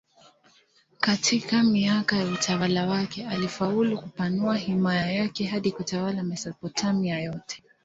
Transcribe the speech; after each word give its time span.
Katika 0.99 1.63
miaka 1.63 2.15
ya 2.17 2.25
utawala 2.25 2.85
wake 2.87 3.27
alifaulu 3.27 3.97
kupanua 3.97 4.57
himaya 4.57 5.11
yake 5.11 5.45
hadi 5.45 5.71
kutawala 5.71 6.23
Mesopotamia 6.23 7.19
yote. 7.19 7.63